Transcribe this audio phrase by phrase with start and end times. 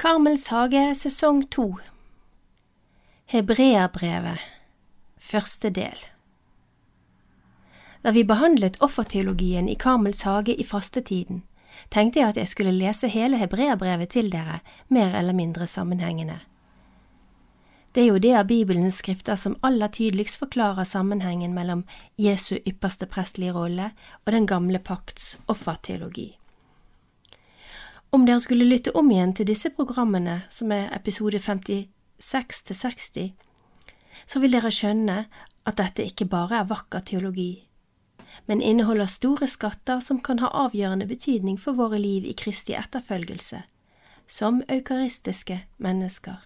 [0.00, 1.74] Karmels hage sesong to
[3.28, 4.38] Hebreabrevet
[5.20, 5.98] Første del
[8.00, 11.42] Da vi behandlet offerteologien i Karmels hage i fastetiden,
[11.92, 16.40] tenkte jeg at jeg skulle lese hele hebreabrevet til dere, mer eller mindre sammenhengende.
[17.92, 21.84] Det er jo det av Bibelens skrifter som aller tydeligst forklarer sammenhengen mellom
[22.16, 23.92] Jesu ypperste prestelige rolle
[24.24, 26.39] og den gamle pakts offerteologi.
[28.10, 33.28] Om dere skulle lytte om igjen til disse programmene, som er episode 56 til 60,
[34.26, 35.18] så vil dere skjønne
[35.66, 37.68] at dette ikke bare er vakker teologi,
[38.50, 43.62] men inneholder store skatter som kan ha avgjørende betydning for våre liv i Kristi etterfølgelse,
[44.26, 46.42] som eukaristiske mennesker.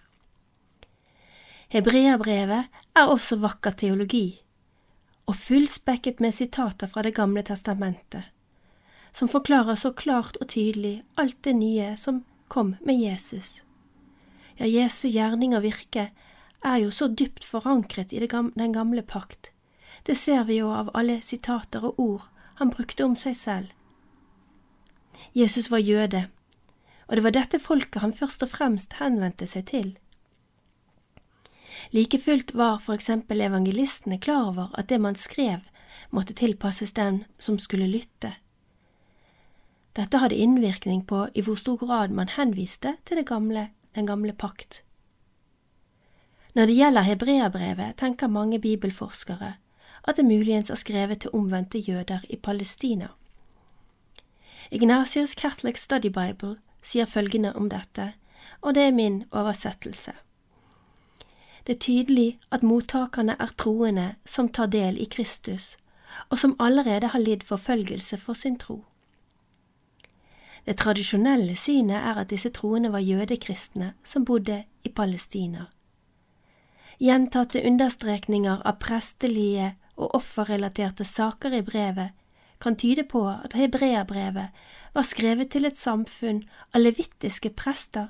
[1.73, 4.27] Hebreabrevet er også vakker teologi,
[5.25, 8.34] og fullspekket med sitater fra Det gamle testamentet
[9.15, 13.63] som forklarer så klart og tydelig alt det nye som kom med Jesus.
[14.59, 16.09] Ja, Jesu gjerning og virke
[16.65, 19.51] er jo så dypt forankret i den gamle pakt.
[20.03, 22.27] Det ser vi jo av alle sitater og ord
[22.59, 23.71] han brukte om seg selv.
[25.31, 26.27] Jesus var jøde,
[27.07, 29.93] og det var dette folket han først og fremst henvendte seg til.
[31.91, 35.63] Like fullt var for eksempel evangelistene klar over at det man skrev,
[36.11, 38.35] måtte tilpasses dem som skulle lytte.
[39.95, 44.81] Dette hadde innvirkning på i hvor stor grad man henviste til gamle, den gamle pakt.
[46.55, 49.53] Når det gjelder hebreabrevet, tenker mange bibelforskere
[50.07, 53.07] at det muligens er skrevet til omvendte jøder i Palestina.
[54.71, 58.13] Ignatius Catholic Study Bible sier følgende om dette,
[58.61, 60.11] og det er min oversettelse.
[61.67, 65.77] Det er tydelig at mottakerne er troende som tar del i Kristus,
[66.29, 68.83] og som allerede har lidd forfølgelse for sin tro.
[70.65, 75.67] Det tradisjonelle synet er at disse troende var jødekristne som bodde i Palestina.
[76.97, 82.15] Gjentatte understrekninger av prestelige og offerrelaterte saker i brevet
[82.63, 84.65] kan tyde på at hebreerbrevet
[84.95, 86.41] var skrevet til et samfunn
[86.73, 88.09] av levittiske prester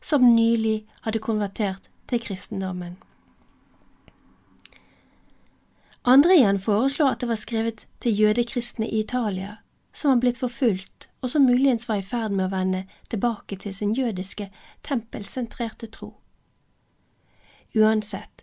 [0.00, 2.96] som nylig hadde konvertert til kristendommen.
[6.02, 9.60] Andre igjen foreslår at det var skrevet til jødekristne i Italia,
[9.94, 13.74] som var blitt forfulgt og som muligens var i ferd med å vende tilbake til
[13.74, 14.48] sin jødiske,
[14.82, 16.16] tempelsentrerte tro.
[17.78, 18.42] Uansett,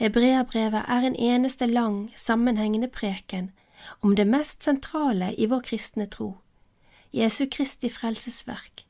[0.00, 3.52] hebreabrevet er en eneste lang, sammenhengende preken
[4.00, 6.38] om det mest sentrale i vår kristne tro,
[7.14, 8.86] Jesu Kristi frelsesverk,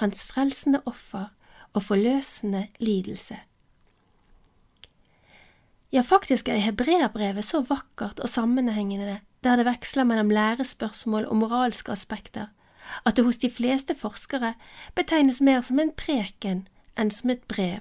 [0.00, 1.28] hans frelsende offer
[1.74, 3.36] og forløsende lidelse.
[5.94, 11.92] Ja, faktisk er hebreabrevet så vakkert og sammenhengende der det veksler mellom lærespørsmål og moralske
[11.92, 12.46] aspekter,
[13.06, 14.54] at det hos de fleste forskere
[14.94, 16.66] betegnes mer som en preken
[16.96, 17.80] enn som et brev.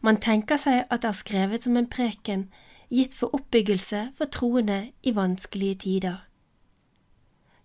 [0.00, 2.48] Man tenker seg at det er skrevet som en preken
[2.90, 6.24] gitt for oppbyggelse for troende i vanskelige tider.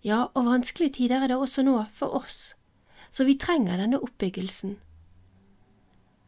[0.04, 2.54] Ja, og vanskelige tider er det også nå for oss,
[3.12, 4.78] så vi trenger denne oppbyggelsen.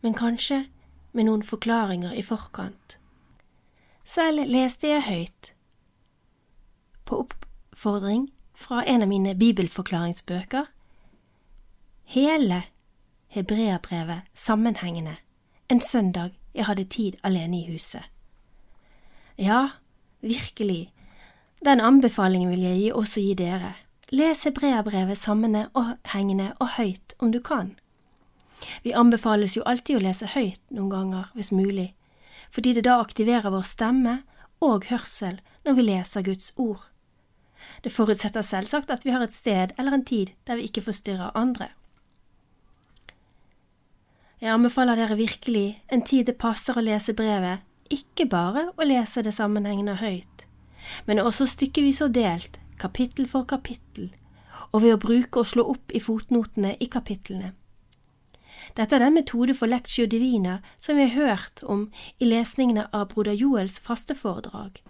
[0.02, 0.66] Men kanskje
[1.12, 2.98] med noen forklaringer i forkant.
[4.04, 5.52] Selv leste jeg høyt
[7.12, 10.70] på oppfordring fra en av mine bibelforklaringsbøker.
[12.16, 12.62] Hele
[13.32, 15.18] hebreabrevet sammenhengende
[15.68, 18.04] en søndag jeg hadde tid alene i huset.
[19.38, 19.68] Ja,
[20.20, 20.92] virkelig,
[21.64, 23.72] den anbefalingen vil jeg også gi dere.
[24.12, 27.74] Les hebreabrevet sammenhengende og høyt om du kan.
[28.84, 31.94] Vi anbefales jo alltid å lese høyt noen ganger, hvis mulig,
[32.52, 34.18] fordi det da aktiverer vår stemme
[34.60, 36.84] og hørsel når vi leser Guds ord.
[37.84, 41.36] Det forutsetter selvsagt at vi har et sted eller en tid der vi ikke forstyrrer
[41.38, 41.68] andre.
[44.42, 49.22] Jeg anbefaler dere virkelig en tid det passer å lese brevet, ikke bare å lese
[49.22, 50.46] det sammenhengende høyt,
[51.06, 54.10] men også stykkevis og delt, kapittel for kapittel,
[54.72, 57.52] og ved å bruke og slå opp i fotnotene i kapitlene.
[58.74, 61.86] Dette er den metode for lectio divina som vi har hørt om
[62.18, 64.80] i lesningene av broder Joels faste foredrag.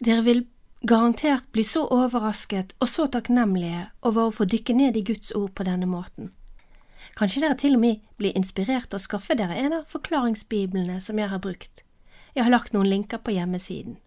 [0.00, 0.44] Dere vil
[0.82, 5.52] garantert bli så overrasket og så takknemlige over å få dykke ned i Guds ord
[5.54, 6.32] på denne måten.
[7.18, 11.18] Kanskje dere til og med blir inspirert til å skaffe dere en av forklaringsbiblene som
[11.18, 11.84] jeg har brukt.
[12.34, 13.98] Jeg har lagt noen linker på hjemmesiden.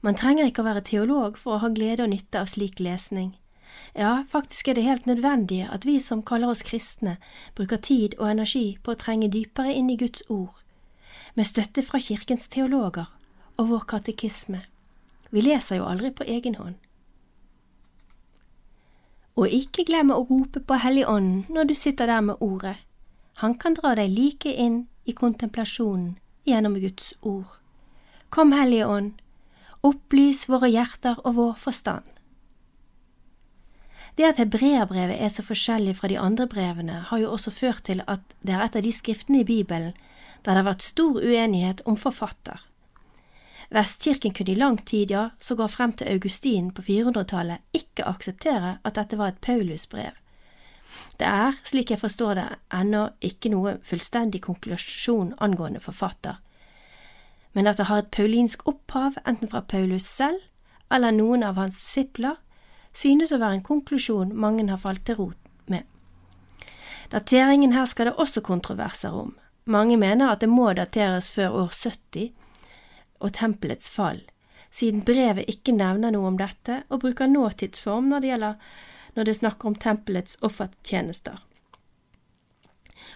[0.00, 3.34] Man trenger ikke å være teolog for å ha glede og nytte av slik lesning.
[3.98, 7.16] Ja, faktisk er det helt nødvendig at vi som kaller oss kristne,
[7.58, 10.54] bruker tid og energi på å trenge dypere inn i Guds ord,
[11.34, 13.10] med støtte fra kirkens teologer
[13.58, 14.62] og vår katekisme.
[15.30, 16.76] Vi leser jo aldri på egen hånd.
[19.38, 22.76] Og ikke glem å rope på Helligånden når du sitter der med ordet.
[23.38, 26.16] Han kan dra deg like inn i kontemplasjonen
[26.48, 27.58] gjennom Guds ord.
[28.34, 29.12] Kom, Hellige Ånd,
[29.86, 32.04] opplys våre hjerter og vår forstand.
[34.18, 38.02] Det at hebreerbrevet er så forskjellig fra de andre brevene, har jo også ført til
[38.10, 39.94] at det er et av de skriftene i Bibelen
[40.42, 42.58] der det har vært stor uenighet om forfatter.
[43.68, 48.96] Vestkirken kunne i lang tid, ja sågar frem til Augustin på 400-tallet, ikke akseptere at
[48.96, 50.16] dette var et Paulusbrev.
[51.20, 56.40] Det er, slik jeg forstår det, ennå ikke noe fullstendig konklusjon angående forfatter,
[57.52, 60.40] men at det har et paulinsk opphav enten fra Paulus selv
[60.94, 62.38] eller noen av hans disipler,
[62.92, 65.84] synes å være en konklusjon mange har falt til rot med.
[67.12, 69.34] Dateringen her skal det også kontroverser om.
[69.64, 72.32] Mange mener at det må dateres før år 70,
[73.18, 74.22] og tempelets fall,
[74.70, 78.72] siden brevet ikke nevner noe om dette og bruker nåtidsform når det gjelder
[79.16, 81.38] når det snakker om tempelets offertjenester.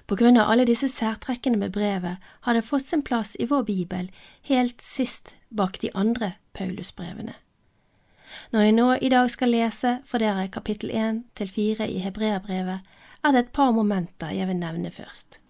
[0.06, 3.62] På grunn av alle disse særtrekkene med brevet har det fått sin plass i vår
[3.68, 4.08] bibel
[4.48, 7.36] helt sist bak de andre Paulusbrevene.
[8.50, 12.80] Når jeg nå i dag skal lese for dere kapittel 1 til 4 i Hebreabrevet,
[13.22, 15.41] er det et par momenter jeg vil nevne først.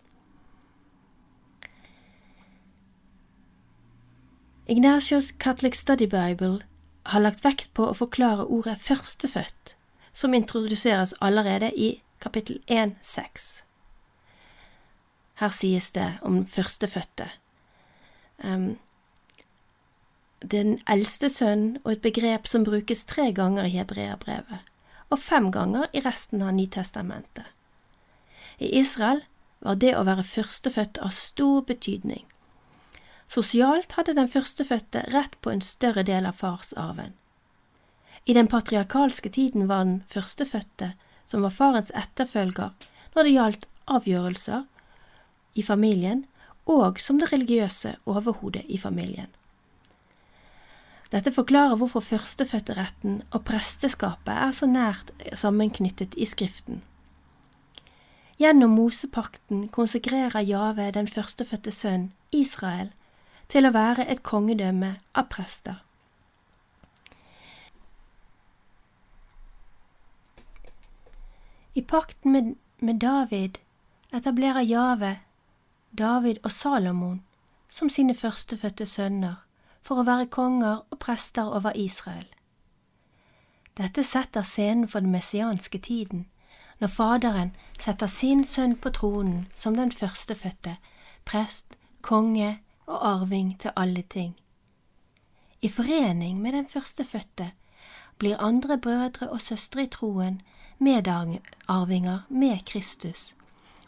[4.72, 6.64] Ignatius Catholic Study Bible
[7.02, 9.74] har lagt vekt på å forklare ordet førstefødt,
[10.16, 11.90] som introduseres allerede i
[12.24, 13.44] kapittel 1.6.
[15.42, 17.28] Her sies det om førstefødte.
[18.40, 18.78] Um,
[20.40, 24.64] den eldste sønn og et begrep som brukes tre ganger i hebreerbrevet,
[25.12, 27.44] og fem ganger i resten av Nytestamentet.
[28.56, 29.20] I Israel
[29.60, 32.24] var det å være førstefødt av stor betydning.
[33.32, 37.14] Sosialt hadde den førstefødte rett på en større del av farsarven.
[38.28, 40.92] I den patriarkalske tiden var den førstefødte,
[41.26, 42.74] som var farens etterfølger
[43.14, 44.66] når det gjaldt avgjørelser
[45.54, 46.26] i familien,
[46.66, 49.32] og som det religiøse overhodet i familien.
[51.12, 56.82] Dette forklarer hvorfor førstefødteretten og presteskapet er så nært sammenknyttet i Skriften.
[58.40, 62.92] Gjennom Mosepakten konsekrerer Jave den førstefødte sønn, Israel,
[63.52, 65.82] til å være et kongedømme av prester.
[71.74, 73.60] I pakten med, med David
[74.12, 75.18] etablerer Jave
[75.98, 77.22] David og Salomon
[77.68, 79.34] som sine førstefødte sønner
[79.82, 82.26] for å være konger og prester over Israel.
[83.76, 86.26] Dette setter scenen for den messianske tiden,
[86.80, 90.76] når Faderen setter sin sønn på tronen som den førstefødte,
[91.24, 94.34] prest, konge og arving til alle ting.
[95.62, 97.52] I forening med den førstefødte
[98.18, 100.40] blir andre brødre og søstre i troen
[100.78, 103.34] medarvinger med Kristus,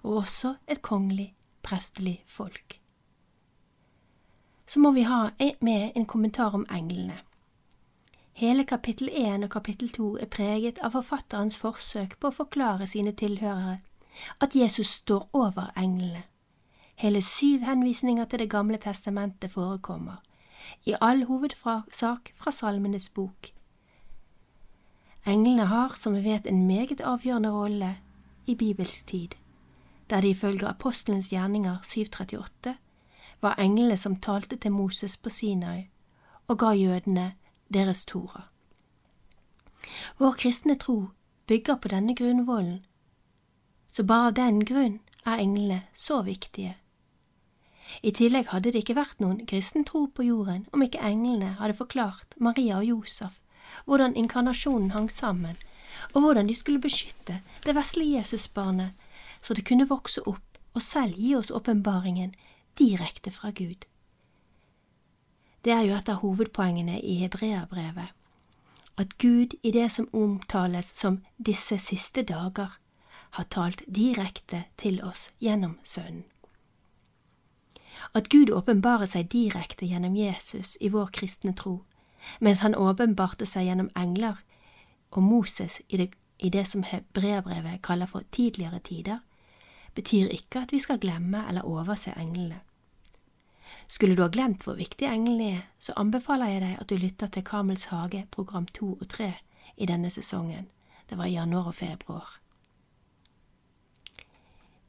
[0.02, 2.80] og også et kongelig, prestelig folk.
[4.66, 5.28] Så må vi ha
[5.60, 7.18] med en kommentar om englene.
[8.32, 13.12] Hele kapittel 1 og kapittel 2 er preget av forfatterens forsøk på å forklare sine
[13.12, 13.78] tilhørere
[14.40, 16.22] at Jesus står over englene.
[16.94, 20.16] Hele syv henvisninger til Det gamle testamentet forekommer,
[20.84, 23.50] i all hovedsak fra Salmenes bok.
[25.26, 27.96] Englene har, som vi vet, en meget avgjørende rolle
[28.46, 29.28] i bibelsk tid,
[30.10, 32.76] der det ifølge apostelens gjerninger 738
[33.40, 35.88] var englene som talte til Moses på Sinai
[36.48, 37.32] og ga jødene
[37.74, 38.42] deres Tora.
[40.18, 41.08] Vår kristne tro
[41.46, 42.84] bygger på denne grunnvollen,
[43.92, 46.76] så bare av den grunn er englene så viktige.
[48.02, 51.78] I tillegg hadde det ikke vært noen kristen tro på jorden om ikke englene hadde
[51.78, 53.40] forklart Maria og Josef
[53.84, 55.56] hvordan inkarnasjonen hang sammen,
[56.12, 58.92] og hvordan de skulle beskytte det vesle Jesusbarnet
[59.42, 62.34] så det kunne vokse opp og selv gi oss åpenbaringen
[62.78, 63.84] direkte fra Gud.
[65.64, 68.10] Det er jo et av hovedpoengene i hebreerbrevet,
[68.96, 72.78] at Gud i det som omtales som disse siste dager,
[73.34, 76.24] har talt direkte til oss gjennom Sønnen.
[78.12, 81.84] At Gud åpenbarer seg direkte gjennom Jesus i vår kristne tro,
[82.40, 84.42] mens han åpenbarte seg gjennom engler
[85.10, 89.18] og Moses i det, i det som hebreerbrevet kaller for tidligere tider,
[89.94, 92.60] betyr ikke at vi skal glemme eller overse englene.
[93.86, 97.30] Skulle du ha glemt hvor viktig englene er, så anbefaler jeg deg at du lytter
[97.30, 99.34] til Kamels hage program to og tre
[99.76, 100.66] i denne sesongen.
[101.10, 102.40] Det var i januar og februar.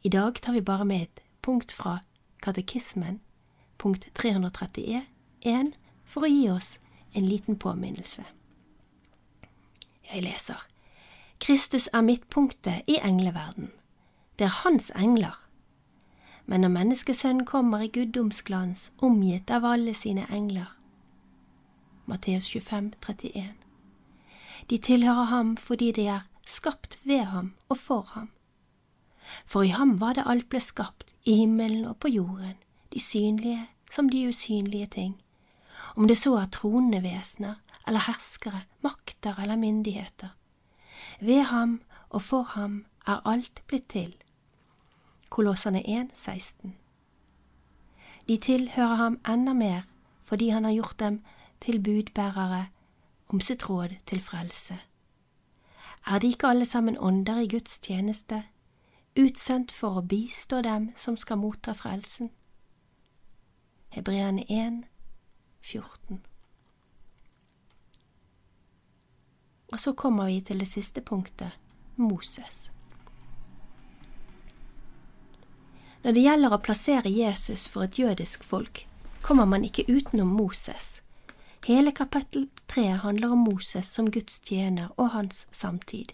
[0.03, 1.99] I dag tar vi bare med et punkt fra
[2.41, 3.19] katekismen,
[3.77, 5.73] punkt 331,
[6.05, 6.77] for å gi oss
[7.13, 8.25] en liten påminnelse.
[10.11, 10.61] Jeg leser.
[11.39, 13.71] Kristus er midtpunktet i engleverden.
[14.39, 15.35] Det er hans engler.
[16.45, 20.75] Men når menneskesønnen kommer i guddomsglans, omgitt av alle sine engler
[22.05, 23.53] Matteus 25, 31.
[24.69, 28.29] De tilhører ham fordi de er skapt ved ham og for ham.
[29.45, 32.55] For i ham var det alt ble skapt, i himmelen og på jorden,
[32.93, 35.15] de synlige som de usynlige ting,
[35.95, 37.55] om det så er tronende vesener
[37.87, 40.35] eller herskere, makter eller myndigheter.
[41.19, 44.15] Ved ham og for ham er alt blitt til.
[45.29, 46.75] Kolossene 1, 16.
[48.27, 49.81] De tilhører ham enda mer
[50.25, 51.21] fordi han har gjort dem
[51.61, 52.65] til budbærere
[53.27, 54.77] om sitt råd til frelse.
[56.05, 58.43] Er de ikke alle sammen ånder i Guds tjeneste,
[59.15, 62.29] utsendt for å bistå dem som skal motta frelsen?
[63.95, 64.83] Hebreerne 1,
[65.63, 66.19] 14.
[69.71, 71.55] Og så kommer vi til det siste punktet,
[71.95, 72.69] Moses.
[76.03, 78.83] Når det gjelder å plassere Jesus for et jødisk folk,
[79.25, 80.99] kommer man ikke utenom Moses.
[81.65, 86.13] Hele kapittel tre handler om Moses som Guds tjener og hans samtid.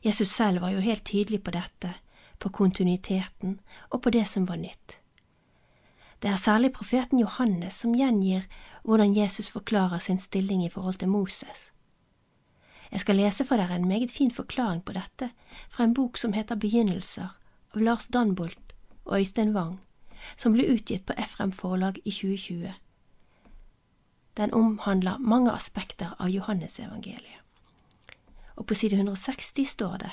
[0.00, 1.92] Jesus selv var jo helt tydelig på dette,
[2.44, 3.58] på kontinuiteten
[3.88, 4.98] og på det som var nytt.
[6.22, 8.44] Det er særlig profeten Johannes som gjengir
[8.84, 11.70] hvordan Jesus forklarer sin stilling i forhold til Moses.
[12.92, 15.30] Jeg skal lese for dere en meget fin forklaring på dette
[15.70, 17.32] fra en bok som heter Begynnelser
[17.74, 18.74] av Lars Danbolt
[19.04, 19.80] og Øystein Wang,
[20.36, 22.74] som ble utgitt på Efrem forlag i 2020.
[24.36, 27.40] Den omhandler mange aspekter av Johannesevangeliet.
[28.56, 30.12] Og på side 160 står det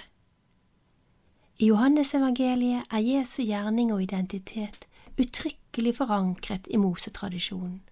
[1.62, 4.88] I Johannesevangeliet er Jesu gjerning og identitet
[5.22, 7.84] uttrykkelig forankret i Mosetradisjonen,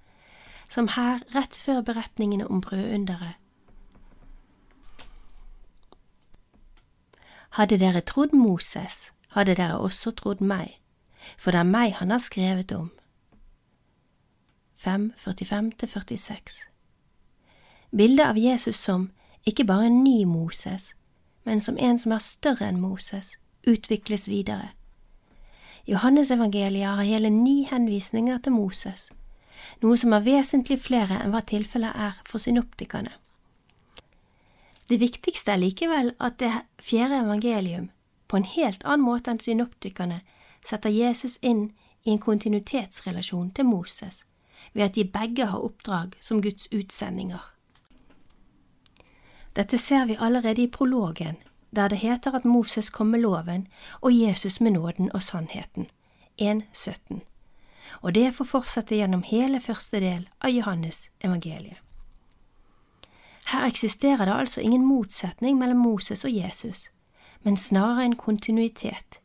[0.70, 3.38] som her, rett før beretningene om brødunderet,
[7.50, 10.80] Hadde dere trodd Moses, hadde dere også trodd meg,
[11.38, 12.92] for det er meg han har skrevet om.
[14.76, 16.60] 5, 45–46
[17.98, 19.10] Bildet av Jesus som
[19.46, 20.94] ikke bare en ny Moses,
[21.44, 24.70] men som en som er større enn Moses, utvikles videre.
[25.88, 29.10] Johannesevangeliet har hele ni henvisninger til Moses,
[29.82, 33.12] noe som er vesentlig flere enn hva tilfellet er for synoptikerne.
[34.90, 36.52] Det viktigste er likevel at det
[36.82, 37.90] fjerde evangelium,
[38.28, 40.22] på en helt annen måte enn synoptikerne,
[40.66, 41.72] setter Jesus inn
[42.06, 44.24] i en kontinuitetsrelasjon til Moses,
[44.74, 47.42] ved at de begge har oppdrag som Guds utsendinger.
[49.56, 51.38] Dette ser vi allerede i prologen,
[51.76, 53.68] der det heter at Moses kom med loven
[54.02, 55.88] og Jesus med nåden og sannheten,
[56.42, 57.20] 1.17,
[58.02, 61.78] og det får fortsette gjennom hele første del av Johannes evangeliet.
[63.50, 66.90] Her eksisterer det altså ingen motsetning mellom Moses og Jesus,
[67.42, 69.20] men snarere en kontinuitet.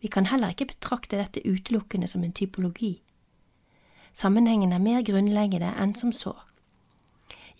[0.00, 3.02] Vi kan heller ikke betrakte dette utelukkende som en typologi.
[4.12, 6.34] Sammenhengen er mer grunnleggende enn som så.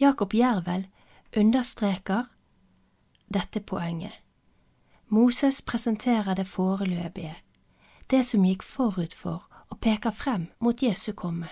[0.00, 0.88] Jakob Jervel
[1.36, 2.26] understreker
[3.32, 4.12] dette poenget.
[5.08, 7.34] Moses presenterer det foreløpige,
[8.10, 11.48] det som gikk forut for og peker frem mot Jesu komme.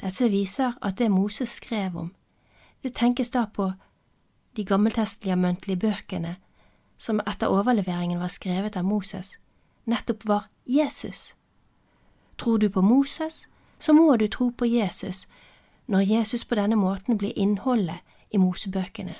[0.00, 2.14] Dette viser at det Moses skrev om,
[2.82, 3.72] det tenkes da på
[4.56, 6.36] de gammeltestamentlige bøkene
[6.98, 9.36] som etter overleveringen var skrevet av Moses,
[9.84, 11.34] nettopp var Jesus.
[12.38, 13.48] Tror du på Moses,
[13.78, 15.26] så må du tro på Jesus
[15.86, 19.14] når Jesus på denne måten blir innholdet i Mosebøkene.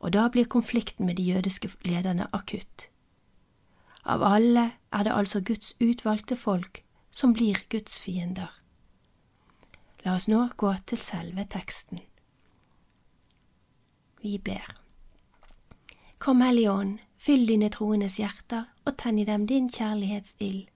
[0.00, 2.88] Og da blir konflikten med de jødiske lederne akutt.
[4.04, 8.52] Av alle er det altså Guds utvalgte folk som blir Guds fiender.
[10.04, 11.98] La oss nå gå til selve teksten.
[14.22, 14.68] Vi ber.
[16.18, 20.68] Kom, Hellige Ånd, fyll dine troendes hjerter og tenn i dem din kjærlighetsild,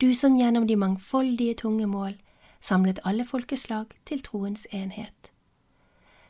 [0.00, 2.18] du som gjennom de mangfoldige tunge mål
[2.60, 5.32] samlet alle folkeslag til troens enhet.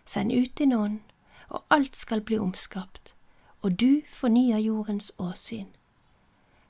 [0.06, 1.00] Send ut din ånd,
[1.48, 3.14] og alt skal bli omskapt,
[3.62, 5.66] og du fornyer jordens åsyn.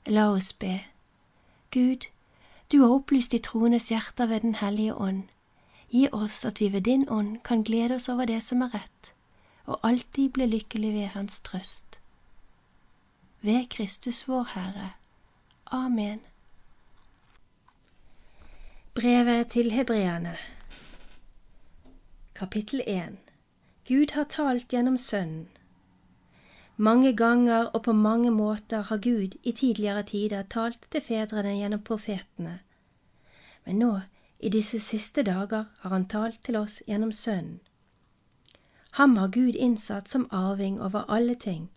[0.05, 0.79] La oss be.
[1.71, 2.07] Gud,
[2.71, 5.23] du har opplyst de troendes hjerter ved Den hellige ånd.
[5.89, 9.13] Gi oss at vi ved din ånd kan glede oss over det som er rett,
[9.65, 11.99] og alltid bli lykkelig ved Hans trøst.
[13.41, 14.89] Ved Kristus vår Herre.
[15.71, 16.19] Amen.
[18.93, 20.37] Brevet til hebreerne
[22.35, 23.28] Kapittel 1
[23.89, 25.47] Gud har talt gjennom Sønnen.
[26.77, 31.81] Mange ganger og på mange måter har Gud i tidligere tider talt til fedrene gjennom
[31.81, 32.59] profetene,
[33.65, 33.89] men nå,
[34.39, 37.59] i disse siste dager, har Han talt til oss gjennom Sønnen.
[38.91, 41.69] Ham har Gud innsatt som arving over alle ting,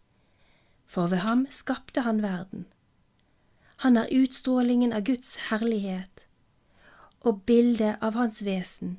[0.86, 2.66] for ved ham skapte han verden.
[3.76, 6.26] Han er utstrålingen av Guds herlighet
[7.20, 8.98] og bildet av hans vesen,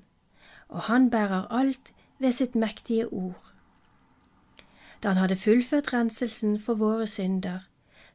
[0.68, 1.94] og han bærer alt
[2.24, 3.54] ved sitt mektige ord.
[5.04, 7.60] Da han hadde fullført renselsen for våre synder,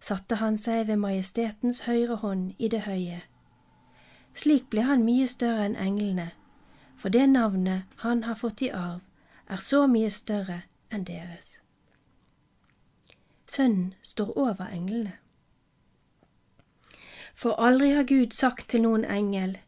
[0.01, 3.21] satte han seg ved majestetens høyre hånd i det høye.
[4.35, 6.31] Slik ble han mye større enn englene,
[6.97, 9.05] for det navnet han har fått i arv,
[9.49, 11.59] er så mye større enn deres.
[13.47, 15.19] Sønnen står over englene.
[17.35, 19.59] For aldri har Gud sagt til noen engel,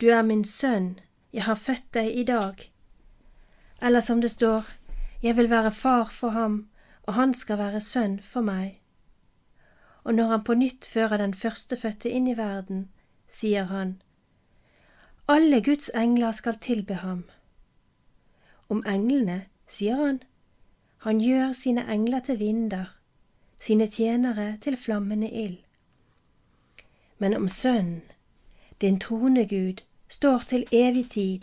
[0.00, 1.00] Du er min sønn,
[1.32, 2.71] jeg har født deg i dag.
[3.82, 4.64] Eller som det står,
[5.22, 6.68] Jeg vil være far for ham,
[7.02, 8.80] og han skal være sønn for meg.
[10.04, 12.88] Og når han på nytt fører den førstefødte inn i verden,
[13.28, 14.02] sier han,
[15.28, 17.24] Alle Guds engler skal tilbe ham.
[18.68, 20.22] Om englene sier han,
[20.98, 22.84] Han gjør sine engler til vinder,
[23.60, 25.58] sine tjenere til flammende ild.
[27.18, 28.02] Men om Sønnen,
[28.80, 31.40] din trone Gud, står til evig tid,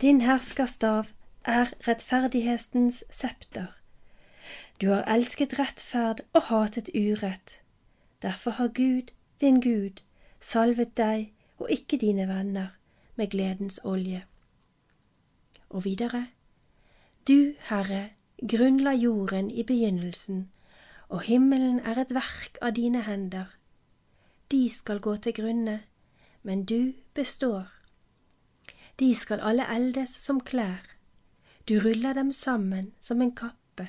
[0.00, 1.04] din herskerstav
[1.44, 3.66] er rettferdighetens septer.
[4.80, 7.60] Du har elsket rettferd og hatet urett.
[8.22, 10.02] Derfor har Gud, din Gud,
[10.40, 12.68] salvet deg og ikke dine venner
[13.16, 14.24] med gledens olje.
[15.70, 16.26] Og videre,
[17.28, 18.08] du, Herre,
[18.48, 20.50] grunnla jorden i begynnelsen,
[21.08, 23.46] og himmelen er et verk av dine hender.
[24.50, 25.80] De skal gå til grunne,
[26.42, 27.70] men du består.
[28.98, 30.91] De skal alle eldes som klær,
[31.72, 33.86] du ruller dem sammen som en kappe,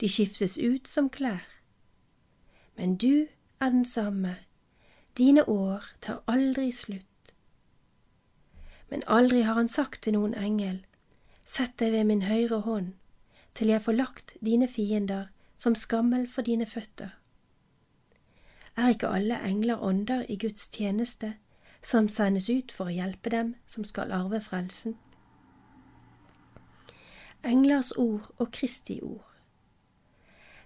[0.00, 1.48] de skiftes ut som klær.
[2.76, 3.26] Men du
[3.60, 4.36] er den samme,
[5.18, 7.34] dine år tar aldri slutt.
[8.90, 10.84] Men aldri har han sagt til noen engel,
[11.42, 12.94] Sett deg ved min høyre hånd,
[13.54, 17.18] til jeg får lagt dine fiender som skammel for dine føtter.
[18.76, 21.34] Er ikke alle engler ånder i Guds tjeneste,
[21.82, 24.94] som sendes ut for å hjelpe dem som skal arve frelsen?
[27.44, 29.26] Englers ord og Kristi ord.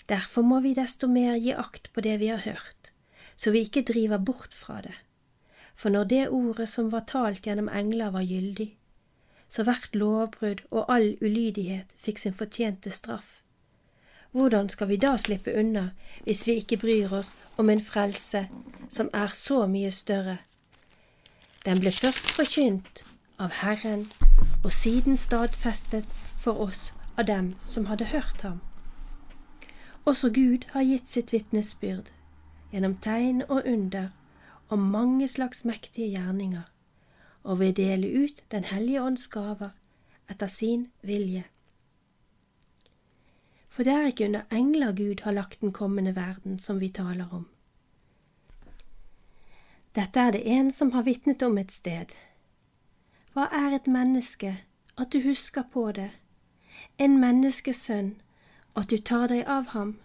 [0.08, 2.92] Derfor må vi desto mer gi akt på det vi har hørt,
[3.36, 4.94] så vi ikke driver bort fra det.
[5.76, 8.76] For når det ordet som var talt gjennom engler var gyldig,
[9.48, 13.40] så hvert lovbrudd og all ulydighet fikk sin fortjente straff.
[14.36, 15.90] Hvordan skal vi da slippe unna
[16.24, 18.46] hvis vi ikke bryr oss om en frelse
[18.90, 20.38] som er så mye større?
[21.64, 23.04] Den ble først forkynt
[23.40, 24.04] av Herren
[24.64, 26.04] og siden stadfestet
[26.46, 28.60] for oss av dem som hadde hørt ham.
[30.06, 32.12] Også Gud har gitt sitt vitnesbyrd
[32.70, 34.12] gjennom tegn og under
[34.68, 36.68] og mange slags mektige gjerninger
[37.46, 39.74] og vil dele ut Den hellige ånds gaver
[40.30, 41.44] etter sin vilje.
[43.70, 47.26] For det er ikke under engler Gud har lagt den kommende verden som vi taler
[47.32, 47.48] om.
[49.94, 52.14] Dette er det en som har vitnet om et sted.
[53.34, 54.54] Hva er et menneske,
[54.96, 56.10] at du husker på det,
[56.98, 58.14] en menneskesønn,
[58.76, 59.96] at du tar deg av ham?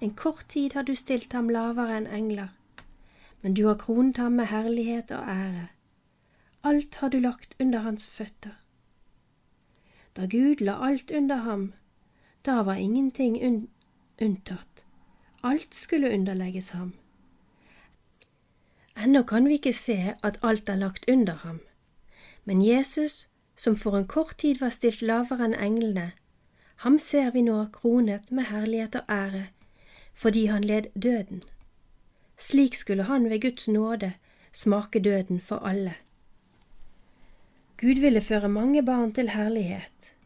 [0.00, 2.52] En kort tid har du stilt ham lavere enn engler,
[3.42, 5.68] men du har kronet ham med herlighet og ære
[6.66, 8.54] alt har du lagt under hans føtter.
[10.16, 11.72] Da Gud la alt under ham,
[12.46, 13.68] da var ingenting un
[14.22, 14.84] unntatt,
[15.42, 16.94] alt skulle underlegges ham.
[18.96, 21.60] Ennå kan vi ikke se at alt er lagt under ham,
[22.44, 26.10] men Jesus, som for en kort tid var stilt lavere enn englene,
[26.84, 29.46] ham ser vi nå kronet med herlighet og ære,
[30.14, 31.42] fordi han led døden.
[32.36, 34.12] Slik skulle han ved Guds nåde
[34.52, 35.94] smake døden for alle.
[37.76, 40.16] Gud ville føre mange barn til herlighet.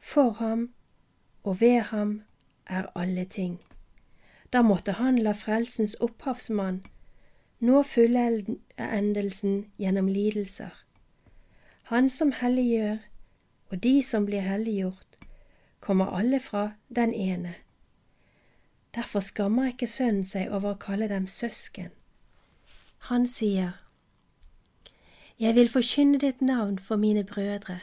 [0.00, 0.70] For ham
[1.44, 2.22] og ved ham
[2.66, 3.60] er alle ting.
[4.52, 6.82] Da måtte han la frelsens opphavsmann
[7.62, 10.81] nå fullendelsen gjennom lidelser.
[11.90, 12.96] Han som helliggjør,
[13.70, 15.18] og de som blir helliggjort,
[15.80, 17.54] kommer alle fra den ene.
[18.94, 21.90] Derfor skammer ikke Sønnen seg over å kalle dem søsken.
[23.08, 23.72] Han sier,
[25.42, 27.80] jeg vil forkynne ditt navn for mine brødre.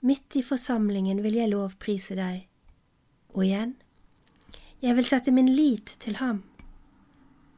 [0.00, 2.42] Midt i forsamlingen vil jeg lovprise deg.
[3.32, 3.72] Og igjen,
[4.82, 6.42] jeg vil sette min lit til ham.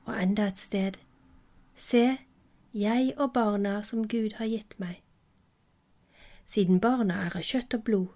[0.07, 1.01] Og enda et sted,
[1.75, 2.05] se,
[2.71, 5.01] jeg og barna som Gud har gitt meg.
[6.47, 8.13] Siden barna er av kjøtt og blod,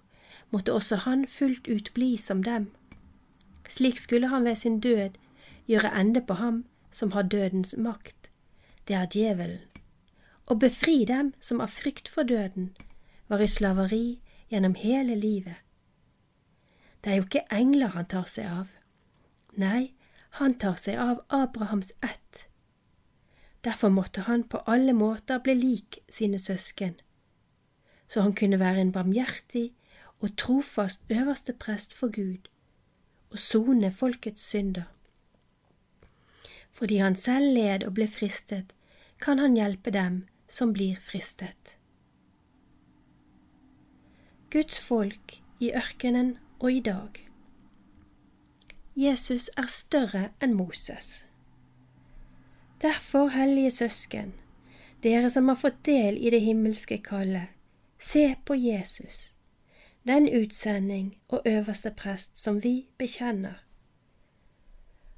[0.49, 2.69] måtte også han fullt ut bli som dem.
[3.69, 5.19] Slik skulle han ved sin død
[5.67, 8.29] gjøre ende på ham som har dødens makt,
[8.87, 9.71] det er djevelen
[10.51, 12.71] og befri dem som av frykt for døden
[13.31, 14.19] var i slaveri
[14.51, 15.55] gjennom hele livet.
[17.01, 18.73] Det er jo ikke engler han tar seg av.
[19.55, 19.93] Nei,
[20.41, 22.47] han tar seg av Abrahams ett.
[23.63, 26.97] Derfor måtte han på alle måter bli lik sine søsken,
[28.11, 29.69] så han kunne være en barmhjertig
[30.19, 32.49] og trofast øverste prest for Gud
[33.31, 34.83] og sone folkets synder.
[36.71, 38.73] Fordi han selv led og ble fristet,
[39.21, 41.77] kan han hjelpe dem som blir fristet.
[44.51, 47.21] Guds folk i ørkenen og i dag.
[48.95, 51.25] Jesus er større enn Moses.
[52.81, 54.33] Derfor, hellige søsken,
[55.03, 57.47] dere som har fått del i det himmelske kallet,
[58.01, 59.33] se på Jesus,
[60.07, 63.53] den utsending og øverste prest som vi bekjenner.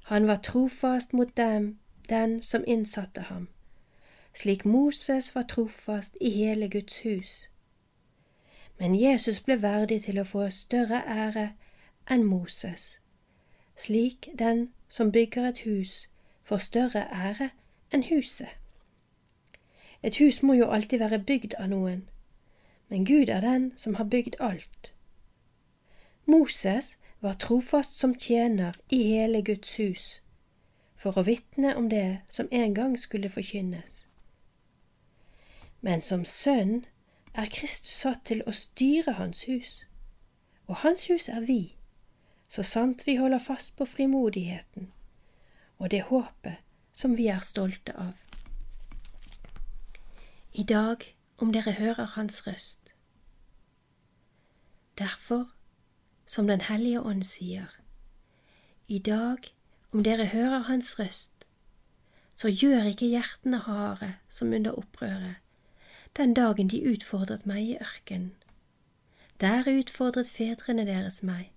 [0.04, 3.48] Han var trofast mot dem, den som innsatte ham,
[4.34, 7.48] slik Moses var trofast i hele Guds hus.
[8.78, 11.52] Men Jesus ble verdig til å få større ære
[12.10, 12.98] enn Moses,
[13.76, 16.08] slik den som bygger et hus,
[16.42, 17.50] får større ære
[17.92, 18.48] enn huset.
[20.02, 22.08] Et hus må jo alltid være bygd av noen,
[22.94, 24.92] men Gud er den som har bygd alt.
[26.24, 30.20] Moses var trofast som tjener i hele Guds hus,
[30.94, 34.04] for å vitne om det som en gang skulle forkynnes.
[35.80, 36.84] Men som sønn
[37.34, 39.72] er Kristus satt til å styre Hans hus,
[40.70, 41.74] og Hans hus er vi,
[42.48, 44.92] så sant vi holder fast på frimodigheten
[45.82, 46.62] og det håpet
[46.94, 48.14] som vi er stolte av.
[50.52, 52.94] I dag, om dere hører Hans røst.
[54.98, 55.50] Derfor,
[56.26, 57.66] som Den hellige ånd sier,
[58.88, 59.38] i dag,
[59.92, 61.46] om dere hører Hans røst,
[62.36, 65.34] så gjør ikke hjertene harde som under opprøret,
[66.16, 68.32] den dagen de utfordret meg i ørkenen.
[69.40, 71.50] Der utfordret fedrene deres meg,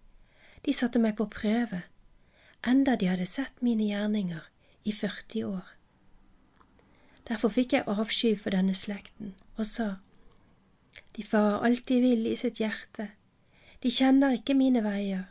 [0.66, 1.84] de satte meg på prøve,
[2.68, 4.50] enda de hadde sett mine gjerninger
[4.84, 5.68] i 40 år.
[7.28, 9.96] Derfor fikk jeg avsky for denne slekten og sa,
[11.16, 13.10] De farer alltid vill i sitt hjerte,
[13.84, 15.26] de kjenner ikke mine veier.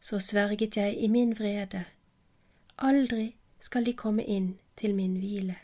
[0.00, 1.84] Så sverget jeg i min vrede,
[2.78, 5.56] aldri skal de komme inn til min hvile.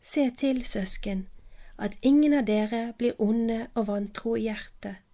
[0.00, 1.28] Se til, søsken,
[1.78, 5.04] at ingen av dere blir onde og vantro i hjertet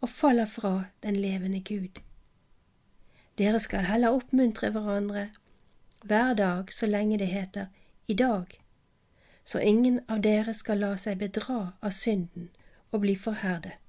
[0.00, 2.00] og faller fra den levende Gud.
[3.38, 5.28] Dere skal heller oppmuntre hverandre
[6.04, 7.70] hver dag så lenge det heter
[8.08, 8.63] i dag,
[9.44, 12.50] så ingen av dere skal la seg bedra av synden
[12.90, 13.80] og bli forherdet.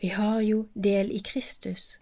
[0.00, 1.98] Vi har jo del i Kristus,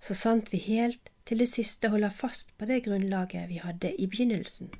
[0.00, 4.06] så sant vi helt til det siste holder fast på det grunnlaget vi hadde i
[4.06, 4.70] begynnelsen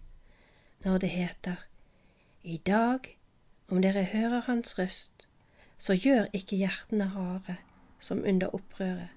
[0.85, 1.57] når det heter
[2.43, 3.19] I dag,
[3.69, 5.27] om dere hører Hans røst,
[5.79, 7.57] så gjør ikke hjertene harde
[7.99, 9.11] som under opprøret.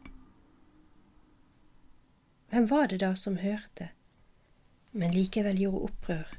[2.50, 3.90] Hvem var det da som hørte,
[4.92, 6.38] men likevel gjorde opprør?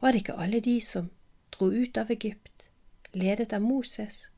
[0.00, 1.10] Var det ikke alle de som
[1.50, 2.68] dro ut av Egypt,
[3.12, 4.28] ledet av Moses?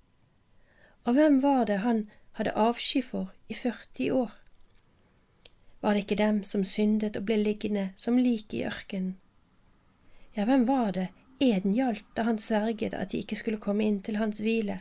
[1.04, 2.06] Og hvem var det han
[2.38, 4.32] hadde avsky for i 40 år?
[5.80, 9.16] Var det ikke dem som syndet og ble liggende som lik i ørkenen?
[10.36, 11.08] Ja, hvem var det
[11.40, 14.80] eden gjaldt da han sverget at de ikke skulle komme inn til hans hvile?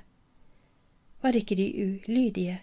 [1.22, 2.60] Var det ikke de ulydige?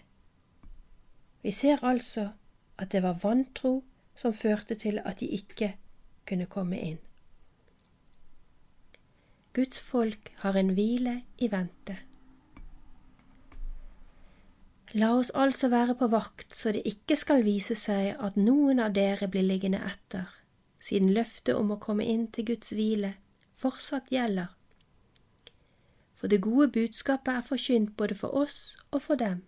[1.41, 2.29] Vi ser altså
[2.77, 3.83] at det var vantro
[4.15, 5.75] som førte til at de ikke
[6.25, 7.01] kunne komme inn.
[9.57, 11.95] Guds folk har en hvile i vente.
[14.93, 18.93] La oss altså være på vakt så det ikke skal vise seg at noen av
[18.93, 20.29] dere blir liggende etter
[20.87, 23.15] siden løftet om å komme inn til Guds hvile
[23.57, 24.53] fortsatt gjelder.
[26.17, 29.43] For det gode budskapet er forkynt både for oss og for dem.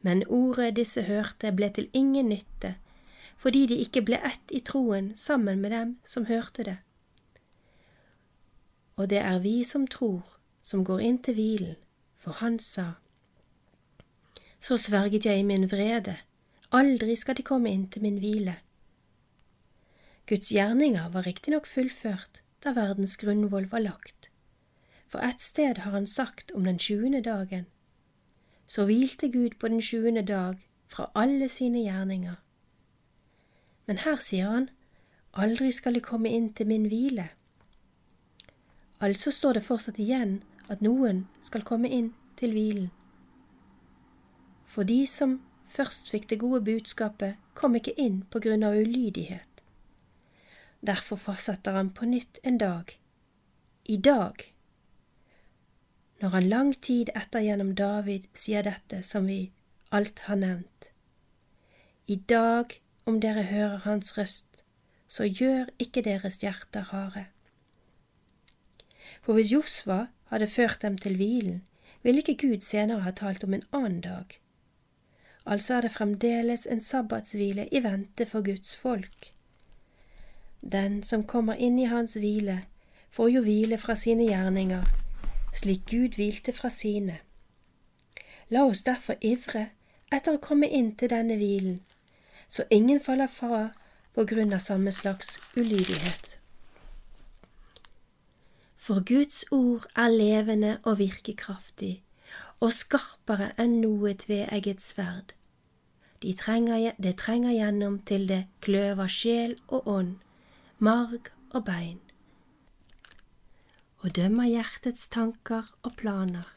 [0.00, 2.78] Men ordet disse hørte, ble til ingen nytte,
[3.36, 6.80] fordi de ikke ble ett i troen sammen med dem som hørte det.
[9.00, 10.26] Og det er vi som tror,
[10.62, 11.76] som går inn til hvilen,
[12.20, 13.00] for han sa.
[14.60, 16.18] Så sverget jeg i min vrede,
[16.70, 18.58] aldri skal de komme inn til min hvile.
[20.28, 24.28] Guds gjerninger var riktignok fullført da verdens grunnvoll var lagt,
[25.08, 27.64] for ett sted har han sagt om den tjuende dagen,
[28.66, 30.60] så hvilte Gud på den tjuende dag
[30.92, 32.36] fra alle sine gjerninger.
[33.86, 34.70] Men her sier han,
[35.32, 37.30] aldri skal de komme inn til min hvile.
[39.00, 42.90] Altså står det fortsatt igjen at noen skal komme inn til hvilen.
[44.70, 45.38] For de som
[45.72, 49.48] først fikk det gode budskapet, kom ikke inn på grunn av ulydighet.
[50.80, 52.96] Derfor fastsetter han på nytt en dag.
[53.84, 54.52] I dag.
[56.20, 59.52] når han lang tid etter gjennom David sier dette som vi
[59.90, 60.90] alt har nevnt.
[62.06, 64.62] I dag, om dere hører hans røst,
[65.08, 67.24] så gjør ikke deres hjerter harde.
[69.22, 71.62] For hvis Josva hadde ført dem til hvilen,
[72.02, 74.38] ville ikke Gud senere ha talt om en annen dag.
[75.46, 79.32] Altså er det fremdeles en sabbatshvile i vente for Guds folk.
[80.60, 82.62] Den som kommer inn i hans hvile,
[83.10, 84.84] får jo hvile fra sine gjerninger,
[85.52, 87.18] slik Gud hvilte fra sine.
[88.50, 89.70] La oss derfor ivre
[90.12, 91.80] etter å komme inn til denne hvilen,
[92.48, 93.70] så ingen faller fra
[94.14, 96.39] på grunn av samme slags ulydighet.
[98.80, 101.98] For Guds ord er levende og virkekraftig,
[102.64, 105.34] og skarpere enn noe tveegget sverd.
[106.24, 110.14] De trenger, det trenger gjennom til det kløver sjel og ånd,
[110.78, 112.00] marg og bein,
[114.00, 116.48] og dømmer hjertets tanker og planer.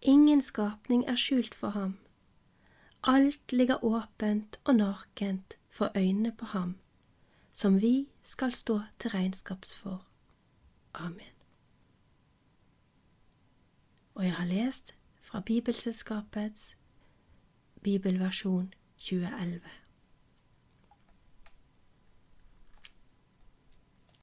[0.00, 1.96] Ingen skapning er skjult for ham.
[3.04, 6.78] Alt ligger åpent og nakent for øynene på ham,
[7.52, 10.00] som vi skal stå til regnskaps for.
[10.96, 11.32] Amen.
[14.14, 16.76] Og jeg har lest fra Bibelselskapets
[17.82, 19.60] bibelversjon 2011.